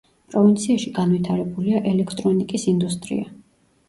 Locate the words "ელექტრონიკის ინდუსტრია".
1.89-3.29